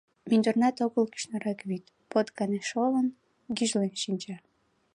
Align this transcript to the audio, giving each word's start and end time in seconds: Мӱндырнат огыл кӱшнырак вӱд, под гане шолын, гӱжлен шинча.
Мӱндырнат 0.29 0.77
огыл 0.85 1.05
кӱшнырак 1.13 1.59
вӱд, 1.69 1.83
под 2.11 2.27
гане 2.37 2.59
шолын, 2.69 3.07
гӱжлен 3.57 3.93
шинча. 4.03 4.37